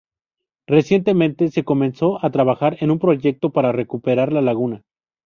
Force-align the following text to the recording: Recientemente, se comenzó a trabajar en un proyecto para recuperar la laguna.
Recientemente, 0.65 1.51
se 1.51 1.63
comenzó 1.63 2.25
a 2.25 2.31
trabajar 2.31 2.75
en 2.79 2.89
un 2.89 2.97
proyecto 2.97 3.51
para 3.51 3.71
recuperar 3.71 4.31
la 4.33 4.41
laguna. 4.41 4.81